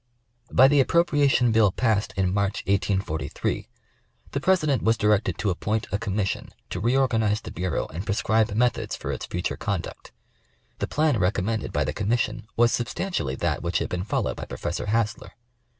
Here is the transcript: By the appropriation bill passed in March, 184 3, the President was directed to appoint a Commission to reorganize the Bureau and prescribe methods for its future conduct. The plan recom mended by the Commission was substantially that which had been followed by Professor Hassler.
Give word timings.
By 0.51 0.67
the 0.67 0.79
appropriation 0.79 1.51
bill 1.51 1.71
passed 1.71 2.11
in 2.17 2.33
March, 2.33 2.63
184 2.65 3.19
3, 3.35 3.67
the 4.31 4.39
President 4.39 4.81
was 4.81 4.97
directed 4.97 5.37
to 5.37 5.51
appoint 5.51 5.85
a 5.91 5.99
Commission 5.99 6.49
to 6.71 6.79
reorganize 6.79 7.39
the 7.41 7.51
Bureau 7.51 7.85
and 7.93 8.03
prescribe 8.03 8.51
methods 8.55 8.95
for 8.95 9.11
its 9.11 9.27
future 9.27 9.57
conduct. 9.57 10.11
The 10.79 10.87
plan 10.87 11.17
recom 11.17 11.43
mended 11.43 11.71
by 11.71 11.83
the 11.83 11.93
Commission 11.93 12.47
was 12.57 12.71
substantially 12.71 13.35
that 13.35 13.61
which 13.61 13.77
had 13.77 13.89
been 13.89 14.03
followed 14.03 14.37
by 14.37 14.45
Professor 14.45 14.87
Hassler. 14.87 15.33